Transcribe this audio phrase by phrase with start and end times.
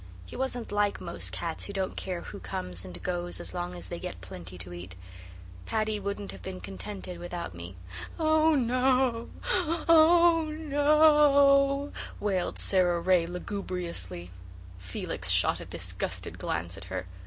[0.25, 3.87] He wasn't like most cats who don't care who comes and goes as long as
[3.87, 4.95] they get plenty to eat.
[5.67, 7.75] Paddy wouldn't have been contented without me."
[8.17, 14.31] "Oh, no o o, oh, no o o," wailed Sara Ray lugubriously.
[14.79, 17.05] Felix shot a disgusted glance at her.